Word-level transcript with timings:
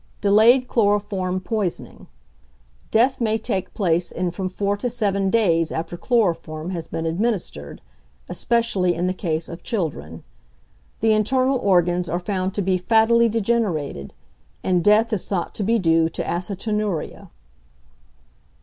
Delayed 0.19 0.67
Chloroform 0.67 1.39
Poisoning. 1.39 2.07
Death 2.89 3.21
may 3.21 3.37
take 3.37 3.71
place 3.75 4.11
in 4.11 4.31
from 4.31 4.49
four 4.49 4.75
to 4.77 4.89
seven 4.89 5.29
days 5.29 5.71
after 5.71 5.95
chloroform 5.95 6.71
has 6.71 6.87
been 6.87 7.05
administered, 7.05 7.81
especially 8.27 8.95
in 8.95 9.05
the 9.05 9.13
case 9.13 9.47
of 9.47 9.61
children. 9.61 10.23
The 11.01 11.13
internal 11.13 11.59
organs 11.59 12.09
are 12.09 12.19
found 12.19 12.55
to 12.55 12.63
be 12.63 12.79
fattily 12.79 13.29
degenerated, 13.29 14.15
and 14.63 14.83
death 14.83 15.13
is 15.13 15.27
thought 15.27 15.53
to 15.53 15.63
be 15.63 15.77
due 15.77 16.09
to 16.09 16.23
acetonuria. 16.23 17.29